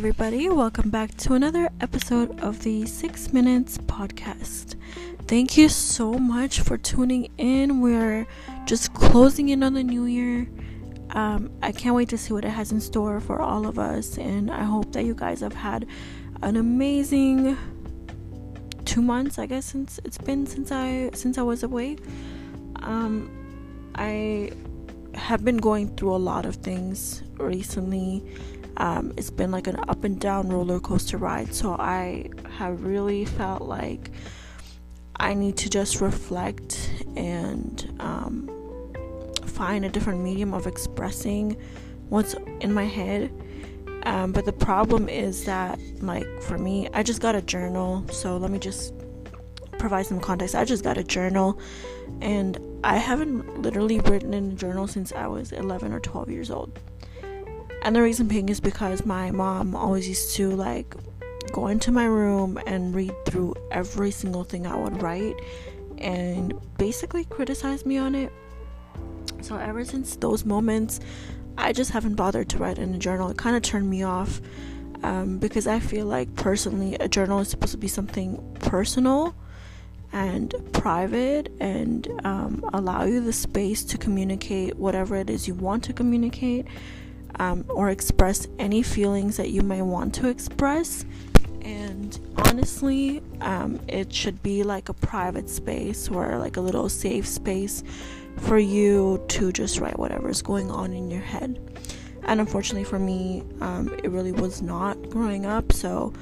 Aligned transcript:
everybody. 0.00 0.48
Welcome 0.48 0.88
back 0.88 1.14
to 1.18 1.34
another 1.34 1.68
episode 1.82 2.40
of 2.40 2.62
the 2.62 2.86
Six 2.86 3.34
Minutes 3.34 3.76
Podcast. 3.76 4.76
Thank 5.26 5.58
you 5.58 5.68
so 5.68 6.14
much 6.14 6.60
for 6.60 6.78
tuning 6.78 7.30
in. 7.36 7.82
We're 7.82 8.26
just 8.64 8.94
closing 8.94 9.50
in 9.50 9.62
on 9.62 9.74
the 9.74 9.82
new 9.82 10.06
year. 10.06 10.48
Um, 11.10 11.50
I 11.60 11.72
can't 11.72 11.94
wait 11.94 12.08
to 12.08 12.16
see 12.16 12.32
what 12.32 12.46
it 12.46 12.48
has 12.48 12.72
in 12.72 12.80
store 12.80 13.20
for 13.20 13.42
all 13.42 13.66
of 13.66 13.78
us, 13.78 14.16
and 14.16 14.50
I 14.50 14.64
hope 14.64 14.90
that 14.94 15.04
you 15.04 15.14
guys 15.14 15.40
have 15.40 15.52
had 15.52 15.86
an 16.40 16.56
amazing 16.56 17.58
two 18.86 19.02
months. 19.02 19.38
I 19.38 19.44
guess 19.44 19.66
since 19.66 20.00
it's 20.06 20.16
been 20.16 20.46
since 20.46 20.72
I 20.72 21.10
since 21.12 21.36
I 21.36 21.42
was 21.42 21.62
away. 21.62 21.98
Um, 22.76 23.30
I 23.96 24.52
have 25.14 25.44
been 25.44 25.58
going 25.58 25.94
through 25.94 26.16
a 26.16 26.22
lot 26.32 26.46
of 26.46 26.54
things 26.56 27.22
recently 27.36 28.24
um, 28.80 29.12
it's 29.18 29.30
been 29.30 29.50
like 29.50 29.66
an 29.66 29.76
up 29.88 30.04
and 30.04 30.18
down 30.18 30.48
roller 30.48 30.80
coaster 30.80 31.18
ride. 31.18 31.54
So 31.54 31.76
I 31.78 32.30
have 32.56 32.82
really 32.82 33.26
felt 33.26 33.60
like 33.60 34.10
I 35.16 35.34
need 35.34 35.58
to 35.58 35.68
just 35.68 36.00
reflect 36.00 37.04
and 37.14 37.94
um, 38.00 38.50
find 39.44 39.84
a 39.84 39.90
different 39.90 40.20
medium 40.22 40.54
of 40.54 40.66
expressing 40.66 41.58
what's 42.08 42.34
in 42.62 42.72
my 42.72 42.86
head. 42.86 43.30
Um, 44.04 44.32
but 44.32 44.46
the 44.46 44.52
problem 44.52 45.10
is 45.10 45.44
that, 45.44 45.78
like, 46.00 46.26
for 46.40 46.56
me, 46.56 46.88
I 46.94 47.02
just 47.02 47.20
got 47.20 47.34
a 47.34 47.42
journal. 47.42 48.02
So 48.10 48.38
let 48.38 48.50
me 48.50 48.58
just 48.58 48.94
provide 49.72 50.06
some 50.06 50.20
context. 50.20 50.54
I 50.54 50.64
just 50.64 50.82
got 50.82 50.96
a 50.96 51.04
journal, 51.04 51.60
and 52.22 52.58
I 52.82 52.96
haven't 52.96 53.60
literally 53.60 54.00
written 54.00 54.32
in 54.32 54.52
a 54.52 54.54
journal 54.54 54.86
since 54.86 55.12
I 55.12 55.26
was 55.26 55.52
11 55.52 55.92
or 55.92 56.00
12 56.00 56.30
years 56.30 56.50
old. 56.50 56.80
And 57.82 57.96
the 57.96 58.02
reason 58.02 58.28
being 58.28 58.48
is 58.48 58.60
because 58.60 59.06
my 59.06 59.30
mom 59.30 59.74
always 59.74 60.08
used 60.08 60.36
to 60.36 60.50
like 60.50 60.94
go 61.52 61.66
into 61.66 61.90
my 61.90 62.04
room 62.04 62.58
and 62.66 62.94
read 62.94 63.12
through 63.26 63.54
every 63.70 64.10
single 64.10 64.44
thing 64.44 64.66
I 64.66 64.76
would 64.76 65.02
write 65.02 65.36
and 65.98 66.54
basically 66.78 67.24
criticize 67.24 67.84
me 67.84 67.98
on 67.98 68.14
it. 68.14 68.32
So 69.42 69.56
ever 69.56 69.84
since 69.84 70.16
those 70.16 70.44
moments, 70.44 71.00
I 71.56 71.72
just 71.72 71.90
haven't 71.90 72.14
bothered 72.14 72.48
to 72.50 72.58
write 72.58 72.78
in 72.78 72.94
a 72.94 72.98
journal. 72.98 73.30
It 73.30 73.36
kind 73.36 73.56
of 73.56 73.62
turned 73.62 73.88
me 73.88 74.02
off 74.02 74.40
um, 75.02 75.38
because 75.38 75.66
I 75.66 75.80
feel 75.80 76.06
like 76.06 76.34
personally, 76.36 76.94
a 76.96 77.08
journal 77.08 77.40
is 77.40 77.48
supposed 77.48 77.72
to 77.72 77.78
be 77.78 77.88
something 77.88 78.56
personal 78.60 79.34
and 80.12 80.54
private 80.72 81.52
and 81.60 82.08
um, 82.24 82.68
allow 82.72 83.04
you 83.04 83.20
the 83.20 83.32
space 83.32 83.84
to 83.84 83.98
communicate 83.98 84.76
whatever 84.76 85.16
it 85.16 85.30
is 85.30 85.46
you 85.46 85.54
want 85.54 85.84
to 85.84 85.92
communicate 85.92 86.66
um, 87.38 87.64
or 87.68 87.90
express 87.90 88.48
any 88.58 88.82
feelings 88.82 89.36
that 89.36 89.50
you 89.50 89.62
may 89.62 89.82
want 89.82 90.14
to 90.16 90.28
express. 90.28 91.04
And 91.62 92.18
honestly, 92.46 93.22
um, 93.40 93.80
it 93.86 94.12
should 94.12 94.42
be 94.42 94.62
like 94.62 94.88
a 94.88 94.94
private 94.94 95.48
space 95.48 96.08
or 96.08 96.38
like 96.38 96.56
a 96.56 96.60
little 96.60 96.88
safe 96.88 97.26
space 97.26 97.84
for 98.38 98.58
you 98.58 99.22
to 99.28 99.52
just 99.52 99.78
write 99.80 99.98
whatever's 99.98 100.42
going 100.42 100.70
on 100.70 100.92
in 100.92 101.10
your 101.10 101.20
head. 101.20 101.58
And 102.24 102.40
unfortunately 102.40 102.84
for 102.84 102.98
me, 102.98 103.42
um, 103.60 103.94
it 104.02 104.10
really 104.10 104.32
was 104.32 104.62
not 104.62 105.10
growing 105.10 105.46
up, 105.46 105.72
so 105.72 106.12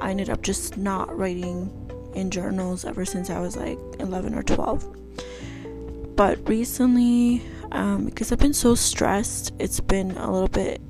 I 0.00 0.10
ended 0.10 0.30
up 0.30 0.42
just 0.42 0.76
not 0.76 1.16
writing 1.16 1.70
in 2.14 2.30
journals 2.30 2.84
ever 2.84 3.04
since 3.04 3.30
I 3.30 3.40
was 3.40 3.56
like 3.56 3.78
11 3.98 4.34
or 4.34 4.42
12. 4.42 6.16
But 6.16 6.48
recently, 6.48 7.42
um, 7.74 8.04
because 8.06 8.30
I've 8.30 8.38
been 8.38 8.54
so 8.54 8.76
stressed, 8.76 9.52
it's 9.58 9.80
been 9.80 10.12
a 10.12 10.30
little 10.30 10.48
bit 10.48 10.80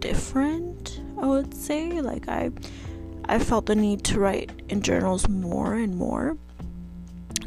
different. 0.00 1.00
I 1.18 1.26
would 1.26 1.54
say, 1.54 2.00
like 2.02 2.28
I, 2.28 2.50
I 3.24 3.38
felt 3.38 3.66
the 3.66 3.74
need 3.74 4.04
to 4.04 4.20
write 4.20 4.52
in 4.68 4.82
journals 4.82 5.26
more 5.28 5.74
and 5.74 5.96
more 5.96 6.36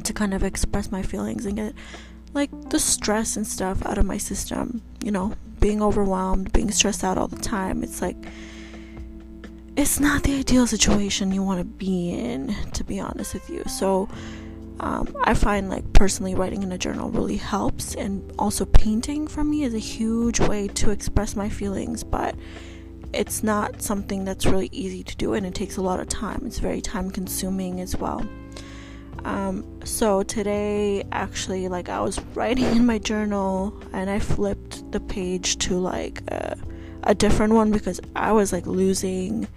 to 0.04 0.14
kind 0.14 0.34
of 0.34 0.44
express 0.44 0.92
my 0.92 1.04
feelings 1.04 1.46
and 1.46 1.56
get 1.56 1.76
like 2.34 2.50
the 2.72 2.80
stress 2.80 3.38
and 3.38 3.46
stuff 3.46 3.86
out 3.86 4.00
of 4.00 4.06
my 4.06 4.18
system. 4.18 4.82
You 5.04 5.12
know, 5.12 5.36
being 5.60 5.84
overwhelmed, 5.84 6.52
being 6.54 6.72
stressed 6.72 7.04
out 7.04 7.20
all 7.20 7.28
the 7.28 7.38
time. 7.38 7.84
It's 7.84 8.02
like 8.02 8.18
it's 9.76 10.00
not 10.00 10.24
the 10.24 10.40
ideal 10.40 10.66
situation 10.66 11.32
you 11.32 11.44
want 11.44 11.60
to 11.60 11.66
be 11.66 12.12
in, 12.12 12.56
to 12.74 12.84
be 12.84 13.00
honest 13.00 13.36
with 13.36 13.48
you. 13.50 13.64
So 13.68 14.10
um, 14.80 15.16
I 15.24 15.34
find 15.34 15.70
like 15.70 15.94
personally 15.94 16.36
writing 16.36 16.64
in 16.64 16.72
a 16.72 16.78
journal 16.78 17.10
really 17.10 17.38
helps, 17.38 17.96
and 17.96 18.32
also 18.38 18.66
painting 18.66 19.28
for 19.28 19.44
me 19.44 19.64
is 19.64 19.74
a 19.74 19.80
huge 19.80 20.40
way 20.40 20.68
to 20.70 20.92
express 20.92 21.36
my 21.36 21.50
feelings, 21.50 22.04
but 22.04 22.36
it's 23.14 23.44
not 23.44 23.82
something 23.82 24.26
that's 24.26 24.46
really 24.46 24.70
easy 24.72 25.04
to 25.04 25.16
do, 25.16 25.34
and 25.34 25.46
it 25.46 25.54
takes 25.54 25.78
a 25.78 25.82
lot 25.82 26.00
of 26.00 26.10
time. 26.10 26.44
It's 26.46 26.60
very 26.60 26.82
time 26.82 27.12
consuming 27.12 27.80
as 27.80 27.96
well. 27.96 28.28
Um, 29.24 29.66
so 29.86 30.24
today, 30.24 31.04
actually, 31.12 31.68
like 31.68 31.88
I 31.90 32.02
was 32.02 32.20
writing 32.36 32.66
in 32.66 32.86
my 32.86 32.98
journal, 32.98 33.80
and 33.94 34.10
I 34.10 34.20
flipped 34.20 34.92
the 34.92 35.00
page 35.00 35.58
to 35.60 35.78
like 35.78 36.22
a, 36.30 36.58
a 37.04 37.16
different 37.16 37.54
one 37.54 37.72
because 37.72 38.02
I 38.16 38.32
was 38.32 38.52
like 38.52 38.66
losing 38.66 39.48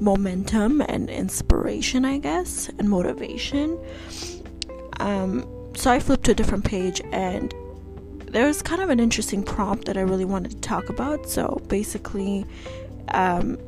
momentum 0.00 0.80
and 0.82 1.08
inspiration, 1.08 2.04
I 2.04 2.18
guess, 2.18 2.68
and 2.78 2.88
motivation. 2.88 3.78
Um, 5.00 5.46
so 5.74 5.90
I 5.90 5.98
flipped 5.98 6.24
to 6.24 6.32
a 6.32 6.34
different 6.34 6.64
page 6.64 7.00
and 7.12 7.54
there 8.26 8.46
was 8.46 8.62
kind 8.62 8.80
of 8.80 8.88
an 8.88 8.98
interesting 8.98 9.42
prompt 9.42 9.84
that 9.86 9.96
I 9.96 10.00
really 10.00 10.24
wanted 10.24 10.52
to 10.52 10.60
talk 10.60 10.88
about. 10.88 11.28
So 11.28 11.60
basically, 11.68 12.46
um, 13.08 13.58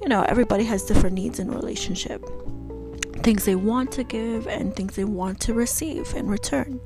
you 0.00 0.08
know, 0.08 0.22
everybody 0.22 0.64
has 0.64 0.84
different 0.84 1.14
needs 1.14 1.38
in 1.38 1.50
relationship 1.50 2.24
things 3.24 3.46
they 3.46 3.56
want 3.56 3.90
to 3.90 4.04
give 4.04 4.46
and 4.46 4.76
things 4.76 4.96
they 4.96 5.04
want 5.04 5.40
to 5.40 5.54
receive 5.54 6.12
in 6.14 6.28
return. 6.28 6.78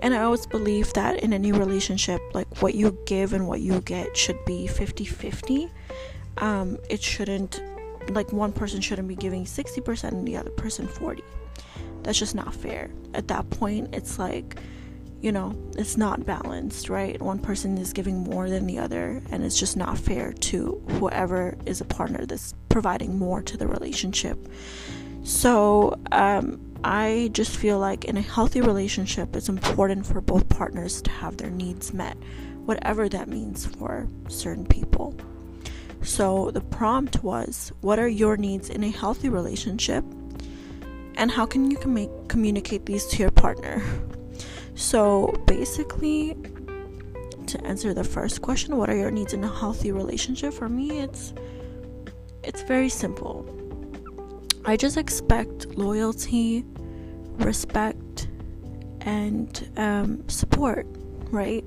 And 0.00 0.14
I 0.14 0.22
always 0.22 0.46
believe 0.46 0.92
that 0.92 1.22
in 1.22 1.32
any 1.32 1.52
relationship, 1.52 2.20
like 2.34 2.62
what 2.62 2.74
you 2.74 2.96
give 3.06 3.32
and 3.32 3.48
what 3.48 3.60
you 3.60 3.80
get 3.80 4.16
should 4.16 4.42
be 4.44 4.66
50 4.66 5.04
50. 5.04 5.70
Um, 6.38 6.78
it 6.88 7.02
shouldn't 7.02 7.60
like 8.10 8.32
one 8.32 8.52
person 8.52 8.80
shouldn't 8.80 9.08
be 9.08 9.16
giving 9.16 9.44
60% 9.44 10.08
and 10.08 10.26
the 10.26 10.36
other 10.36 10.50
person 10.50 10.86
40 10.86 11.22
that's 12.06 12.20
just 12.20 12.36
not 12.36 12.54
fair. 12.54 12.90
At 13.14 13.26
that 13.28 13.50
point 13.50 13.94
it's 13.94 14.18
like 14.18 14.58
you 15.20 15.32
know 15.32 15.56
it's 15.76 15.96
not 15.96 16.24
balanced 16.24 16.88
right? 16.88 17.20
One 17.20 17.40
person 17.40 17.76
is 17.78 17.92
giving 17.92 18.18
more 18.18 18.48
than 18.48 18.66
the 18.66 18.78
other 18.78 19.22
and 19.30 19.44
it's 19.44 19.58
just 19.58 19.76
not 19.76 19.98
fair 19.98 20.32
to 20.32 20.82
whoever 20.98 21.56
is 21.66 21.80
a 21.80 21.84
partner 21.84 22.24
that's 22.24 22.54
providing 22.68 23.18
more 23.18 23.42
to 23.42 23.56
the 23.56 23.66
relationship. 23.66 24.38
So 25.24 25.98
um, 26.12 26.60
i 26.84 27.30
just 27.32 27.56
feel 27.56 27.78
like 27.78 28.04
in 28.04 28.16
a 28.16 28.20
healthy 28.20 28.60
relationship 28.60 29.34
it's 29.34 29.48
important 29.48 30.06
for 30.06 30.20
both 30.20 30.48
partners 30.48 31.00
to 31.02 31.10
have 31.10 31.36
their 31.38 31.50
needs 31.50 31.92
met 31.92 32.16
whatever 32.66 33.08
that 33.08 33.26
means 33.28 33.66
for 33.66 34.06
certain 34.28 34.66
people 34.66 35.16
so 36.06 36.52
the 36.52 36.60
prompt 36.60 37.22
was 37.24 37.72
What 37.80 37.98
are 37.98 38.08
your 38.08 38.36
needs 38.36 38.70
in 38.70 38.84
a 38.84 38.90
healthy 38.90 39.28
relationship? 39.28 40.04
And 41.16 41.30
how 41.30 41.46
can 41.46 41.70
you 41.70 41.76
com- 41.76 42.28
communicate 42.28 42.86
these 42.86 43.06
to 43.06 43.16
your 43.18 43.32
partner? 43.32 43.82
So 44.76 45.32
basically, 45.46 46.36
to 47.46 47.64
answer 47.64 47.94
the 47.94 48.04
first 48.04 48.42
question, 48.42 48.76
what 48.76 48.90
are 48.90 48.96
your 48.96 49.10
needs 49.10 49.32
in 49.32 49.42
a 49.42 49.48
healthy 49.48 49.90
relationship? 49.90 50.52
For 50.52 50.68
me, 50.68 51.00
it's 51.00 51.32
it's 52.44 52.62
very 52.62 52.90
simple. 52.90 53.44
I 54.64 54.76
just 54.76 54.96
expect 54.96 55.66
loyalty, 55.78 56.64
respect, 57.38 58.28
and 59.00 59.70
um, 59.76 60.28
support, 60.28 60.86
right? 61.30 61.64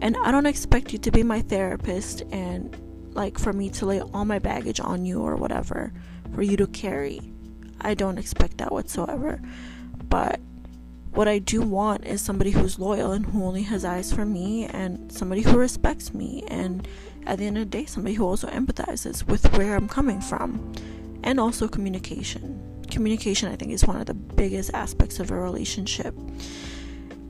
And 0.00 0.16
I 0.22 0.30
don't 0.30 0.46
expect 0.46 0.92
you 0.92 0.98
to 1.00 1.10
be 1.10 1.22
my 1.22 1.42
therapist 1.42 2.22
and 2.30 2.74
like 3.14 3.38
for 3.38 3.52
me 3.52 3.70
to 3.70 3.86
lay 3.86 4.00
all 4.00 4.24
my 4.24 4.38
baggage 4.38 4.80
on 4.80 5.04
you 5.04 5.20
or 5.20 5.36
whatever 5.36 5.92
for 6.34 6.42
you 6.42 6.56
to 6.56 6.66
carry. 6.66 7.20
I 7.80 7.94
don't 7.94 8.18
expect 8.18 8.58
that 8.58 8.72
whatsoever. 8.72 9.40
But 10.08 10.40
what 11.12 11.28
I 11.28 11.38
do 11.38 11.60
want 11.62 12.06
is 12.06 12.20
somebody 12.22 12.50
who's 12.50 12.78
loyal 12.78 13.12
and 13.12 13.26
who 13.26 13.44
only 13.44 13.62
has 13.62 13.84
eyes 13.84 14.12
for 14.12 14.24
me 14.24 14.66
and 14.66 15.10
somebody 15.12 15.42
who 15.42 15.58
respects 15.58 16.14
me 16.14 16.44
and 16.48 16.86
at 17.26 17.38
the 17.38 17.46
end 17.46 17.58
of 17.58 17.64
the 17.64 17.78
day 17.78 17.84
somebody 17.84 18.14
who 18.14 18.24
also 18.24 18.48
empathizes 18.48 19.26
with 19.26 19.52
where 19.56 19.74
I'm 19.74 19.88
coming 19.88 20.20
from 20.20 20.72
and 21.24 21.40
also 21.40 21.66
communication. 21.66 22.84
Communication 22.90 23.50
I 23.50 23.56
think 23.56 23.72
is 23.72 23.84
one 23.84 23.96
of 23.96 24.06
the 24.06 24.14
biggest 24.14 24.72
aspects 24.72 25.18
of 25.18 25.30
a 25.30 25.34
relationship. 25.34 26.14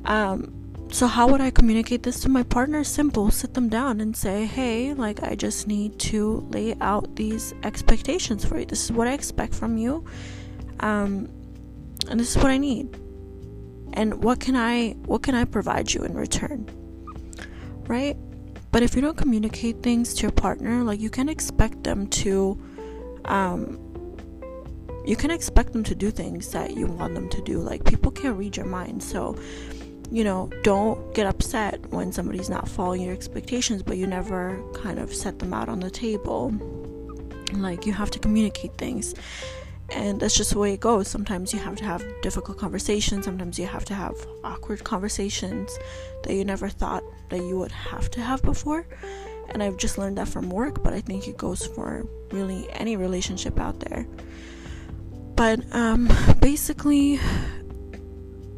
Um 0.04 0.59
so, 0.90 1.06
how 1.06 1.28
would 1.28 1.40
I 1.40 1.50
communicate 1.50 2.02
this 2.02 2.20
to 2.20 2.28
my 2.28 2.42
partner? 2.42 2.84
Simple. 2.84 3.30
Sit 3.30 3.54
them 3.54 3.68
down 3.68 4.00
and 4.00 4.16
say, 4.16 4.46
hey, 4.46 4.94
like, 4.94 5.22
I 5.22 5.34
just 5.34 5.66
need 5.66 5.98
to 6.00 6.46
lay 6.50 6.74
out 6.80 7.16
these 7.16 7.54
expectations 7.62 8.44
for 8.44 8.58
you. 8.58 8.66
This 8.66 8.84
is 8.84 8.92
what 8.92 9.06
I 9.06 9.12
expect 9.12 9.54
from 9.54 9.76
you. 9.76 10.04
Um, 10.80 11.28
and 12.08 12.18
this 12.18 12.36
is 12.36 12.42
what 12.42 12.50
I 12.50 12.58
need. 12.58 12.94
And 13.92 14.22
what 14.22 14.40
can 14.40 14.54
I 14.54 14.90
what 15.06 15.22
can 15.22 15.34
I 15.34 15.44
provide 15.44 15.92
you 15.92 16.02
in 16.02 16.14
return? 16.14 16.68
Right? 17.86 18.16
but 18.72 18.82
if 18.82 18.94
you 18.94 19.02
don't 19.02 19.16
communicate 19.16 19.82
things 19.82 20.14
to 20.14 20.22
your 20.22 20.32
partner, 20.32 20.82
like 20.84 21.00
you 21.00 21.10
can 21.10 21.28
expect 21.28 21.82
them 21.84 22.06
to 22.06 22.60
um 23.24 23.78
you 25.04 25.16
can 25.16 25.30
expect 25.30 25.72
them 25.72 25.82
to 25.82 25.94
do 25.94 26.10
things 26.10 26.52
that 26.52 26.76
you 26.76 26.86
want 26.86 27.14
them 27.14 27.28
to 27.30 27.40
do. 27.42 27.58
Like 27.58 27.84
people 27.84 28.12
can't 28.12 28.36
read 28.36 28.56
your 28.56 28.66
mind. 28.66 29.02
So, 29.02 29.36
you 30.10 30.24
know, 30.24 30.50
don't 30.62 31.14
get 31.14 31.26
upset 31.26 31.80
when 31.90 32.12
somebody's 32.12 32.50
not 32.50 32.68
following 32.68 33.02
your 33.02 33.14
expectations, 33.14 33.82
but 33.82 33.96
you 33.96 34.06
never 34.06 34.60
kind 34.74 34.98
of 34.98 35.14
set 35.14 35.38
them 35.38 35.54
out 35.54 35.68
on 35.68 35.80
the 35.80 35.90
table. 35.90 36.52
Like 37.52 37.86
you 37.86 37.92
have 37.92 38.10
to 38.12 38.18
communicate 38.18 38.76
things. 38.76 39.14
And 39.90 40.20
that's 40.20 40.36
just 40.36 40.52
the 40.52 40.58
way 40.58 40.74
it 40.74 40.80
goes. 40.80 41.08
Sometimes 41.08 41.52
you 41.52 41.58
have 41.58 41.76
to 41.76 41.84
have 41.84 42.04
difficult 42.22 42.58
conversations, 42.58 43.24
sometimes 43.24 43.58
you 43.58 43.66
have 43.66 43.84
to 43.86 43.94
have 43.94 44.14
awkward 44.44 44.84
conversations 44.84 45.76
that 46.22 46.34
you 46.34 46.44
never 46.44 46.68
thought 46.68 47.02
that 47.28 47.38
you 47.38 47.58
would 47.58 47.72
have 47.72 48.10
to 48.12 48.20
have 48.20 48.42
before. 48.42 48.86
And 49.48 49.62
I've 49.62 49.76
just 49.76 49.98
learned 49.98 50.18
that 50.18 50.28
from 50.28 50.48
work, 50.48 50.82
but 50.84 50.92
I 50.92 51.00
think 51.00 51.26
it 51.26 51.36
goes 51.36 51.66
for 51.66 52.06
really 52.30 52.68
any 52.70 52.96
relationship 52.96 53.58
out 53.58 53.80
there. 53.80 54.06
But 55.34 55.60
um, 55.72 56.08
basically, 56.40 57.18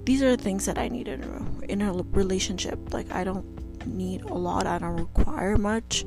these 0.05 0.23
are 0.23 0.37
the 0.37 0.43
things 0.43 0.67
that 0.67 0.79
I 0.79 0.89
need 0.89 1.09
in 1.09 1.23
a, 1.23 1.65
in 1.67 1.83
a 1.83 1.93
relationship. 1.93 2.93
Like, 2.93 3.11
I 3.13 3.25
don't 3.25 3.87
need 3.87 4.23
a 4.23 4.35
lot, 4.35 4.67
I 4.67 4.79
don't 4.79 4.97
require 4.97 5.57
much. 5.57 6.05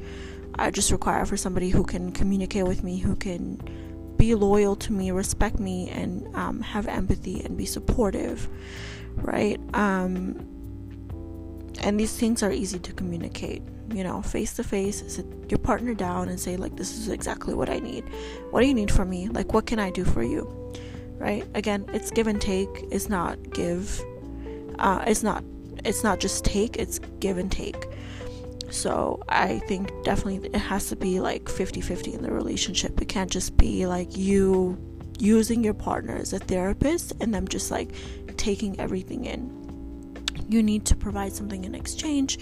I 0.57 0.71
just 0.71 0.91
require 0.91 1.25
for 1.25 1.37
somebody 1.37 1.69
who 1.69 1.83
can 1.83 2.11
communicate 2.11 2.65
with 2.65 2.83
me, 2.83 2.97
who 2.97 3.15
can 3.15 3.61
be 4.17 4.35
loyal 4.35 4.75
to 4.77 4.93
me, 4.93 5.11
respect 5.11 5.59
me, 5.59 5.89
and 5.89 6.33
um, 6.35 6.61
have 6.61 6.87
empathy 6.87 7.43
and 7.43 7.57
be 7.57 7.65
supportive, 7.65 8.47
right? 9.17 9.59
Um, 9.73 10.35
and 11.81 11.99
these 11.99 12.15
things 12.17 12.41
are 12.41 12.51
easy 12.51 12.79
to 12.79 12.93
communicate, 12.93 13.61
you 13.93 14.03
know, 14.03 14.21
face 14.21 14.53
to 14.53 14.63
face. 14.63 15.03
Sit 15.07 15.25
your 15.49 15.59
partner 15.59 15.93
down 15.93 16.29
and 16.29 16.39
say, 16.39 16.55
like, 16.55 16.77
this 16.77 16.97
is 16.97 17.09
exactly 17.09 17.53
what 17.53 17.69
I 17.69 17.79
need. 17.79 18.05
What 18.51 18.61
do 18.61 18.67
you 18.67 18.73
need 18.73 18.91
from 18.91 19.09
me? 19.09 19.27
Like, 19.27 19.53
what 19.53 19.65
can 19.65 19.79
I 19.79 19.91
do 19.91 20.05
for 20.05 20.23
you? 20.23 20.73
Right? 21.17 21.45
Again, 21.53 21.85
it's 21.93 22.11
give 22.11 22.27
and 22.27 22.41
take. 22.41 22.69
It's 22.91 23.09
not 23.09 23.37
give. 23.51 24.01
Uh, 24.79 25.03
it's 25.07 25.23
not. 25.23 25.43
It's 25.83 26.03
not 26.03 26.19
just 26.19 26.45
take. 26.45 26.77
It's 26.77 26.99
give 27.19 27.37
and 27.37 27.51
take. 27.51 27.87
So 28.69 29.23
I 29.29 29.59
think 29.59 29.91
definitely 30.03 30.49
it 30.49 30.57
has 30.57 30.89
to 30.89 30.95
be 30.95 31.19
like 31.19 31.47
50 31.47 31.81
50 31.81 32.13
in 32.13 32.21
the 32.21 32.31
relationship. 32.31 33.01
It 33.01 33.07
can't 33.07 33.31
just 33.31 33.57
be 33.57 33.85
like 33.87 34.17
you 34.17 34.77
using 35.17 35.63
your 35.63 35.73
partner 35.73 36.15
as 36.15 36.33
a 36.33 36.39
therapist 36.39 37.13
and 37.21 37.33
them 37.33 37.47
just 37.47 37.71
like 37.71 37.91
taking 38.37 38.79
everything 38.79 39.25
in. 39.25 40.17
You 40.49 40.61
need 40.61 40.85
to 40.87 40.95
provide 40.95 41.33
something 41.33 41.63
in 41.63 41.73
exchange 41.73 42.39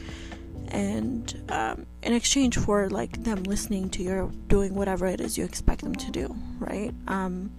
and 0.69 1.43
um, 1.49 1.85
in 2.01 2.13
exchange 2.13 2.57
for 2.57 2.89
like 2.89 3.23
them 3.23 3.43
listening 3.43 3.89
to 3.91 4.03
your 4.03 4.31
doing 4.47 4.73
whatever 4.73 5.05
it 5.05 5.21
is 5.21 5.37
you 5.37 5.45
expect 5.45 5.81
them 5.83 5.95
to 5.95 6.11
do, 6.11 6.35
right? 6.59 6.93
Um, 7.07 7.51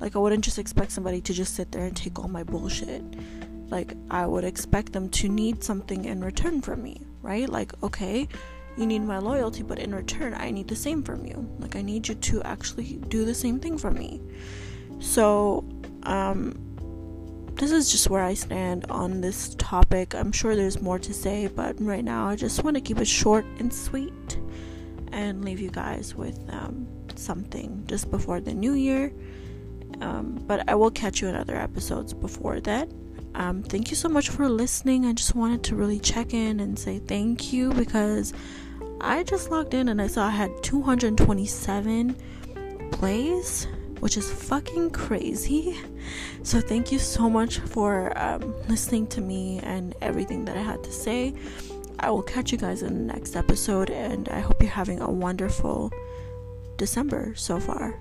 like 0.00 0.16
I 0.16 0.18
wouldn't 0.18 0.44
just 0.44 0.58
expect 0.58 0.92
somebody 0.92 1.20
to 1.22 1.32
just 1.32 1.54
sit 1.54 1.72
there 1.72 1.84
and 1.84 1.96
take 1.96 2.18
all 2.18 2.28
my 2.28 2.42
bullshit. 2.42 3.02
Like 3.70 3.94
I 4.10 4.26
would 4.26 4.44
expect 4.44 4.92
them 4.92 5.08
to 5.10 5.28
need 5.28 5.62
something 5.62 6.04
in 6.04 6.22
return 6.24 6.62
from 6.62 6.82
me, 6.82 7.00
right? 7.22 7.48
Like, 7.48 7.72
okay, 7.82 8.28
you 8.78 8.86
need 8.86 9.00
my 9.00 9.18
loyalty, 9.18 9.62
but 9.62 9.78
in 9.78 9.94
return, 9.94 10.34
I 10.34 10.50
need 10.52 10.68
the 10.68 10.76
same 10.76 11.02
from 11.02 11.26
you. 11.26 11.48
Like, 11.58 11.74
I 11.74 11.82
need 11.82 12.06
you 12.06 12.14
to 12.14 12.42
actually 12.44 13.00
do 13.08 13.24
the 13.24 13.34
same 13.34 13.58
thing 13.58 13.76
for 13.76 13.90
me. 13.90 14.20
So, 15.00 15.64
um, 16.04 16.54
this 17.56 17.72
is 17.72 17.90
just 17.90 18.08
where 18.08 18.22
I 18.22 18.34
stand 18.34 18.86
on 18.88 19.20
this 19.20 19.56
topic. 19.56 20.14
I'm 20.14 20.30
sure 20.30 20.54
there's 20.54 20.80
more 20.80 21.00
to 21.00 21.12
say, 21.12 21.48
but 21.48 21.74
right 21.80 22.04
now, 22.04 22.28
I 22.28 22.36
just 22.36 22.62
want 22.62 22.76
to 22.76 22.80
keep 22.80 22.98
it 22.98 23.08
short 23.08 23.44
and 23.58 23.74
sweet 23.74 24.38
and 25.10 25.44
leave 25.44 25.58
you 25.58 25.70
guys 25.70 26.14
with 26.14 26.38
um, 26.50 26.86
something 27.16 27.82
just 27.88 28.12
before 28.12 28.40
the 28.40 28.54
new 28.54 28.74
year. 28.74 29.12
Um, 30.00 30.42
but 30.46 30.68
I 30.68 30.74
will 30.74 30.90
catch 30.90 31.20
you 31.20 31.28
in 31.28 31.34
other 31.34 31.56
episodes 31.56 32.14
before 32.14 32.60
that. 32.60 32.88
Um, 33.34 33.62
thank 33.62 33.90
you 33.90 33.96
so 33.96 34.08
much 34.08 34.30
for 34.30 34.48
listening. 34.48 35.06
I 35.06 35.12
just 35.12 35.34
wanted 35.34 35.62
to 35.64 35.76
really 35.76 36.00
check 36.00 36.34
in 36.34 36.60
and 36.60 36.78
say 36.78 36.98
thank 36.98 37.52
you 37.52 37.72
because 37.72 38.32
I 39.00 39.22
just 39.22 39.50
logged 39.50 39.74
in 39.74 39.88
and 39.88 40.02
I 40.02 40.06
saw 40.08 40.26
I 40.26 40.30
had 40.30 40.50
227 40.62 42.16
plays, 42.90 43.66
which 44.00 44.16
is 44.16 44.30
fucking 44.30 44.90
crazy. 44.90 45.78
So, 46.42 46.60
thank 46.60 46.90
you 46.90 46.98
so 46.98 47.28
much 47.28 47.58
for 47.58 48.16
um, 48.18 48.54
listening 48.68 49.06
to 49.08 49.20
me 49.20 49.60
and 49.62 49.94
everything 50.00 50.44
that 50.46 50.56
I 50.56 50.62
had 50.62 50.82
to 50.84 50.92
say. 50.92 51.34
I 52.00 52.10
will 52.10 52.22
catch 52.22 52.52
you 52.52 52.58
guys 52.58 52.82
in 52.82 53.06
the 53.06 53.12
next 53.12 53.36
episode, 53.36 53.90
and 53.90 54.28
I 54.28 54.40
hope 54.40 54.62
you're 54.62 54.70
having 54.70 55.00
a 55.00 55.10
wonderful 55.10 55.92
December 56.76 57.34
so 57.34 57.60
far. 57.60 58.00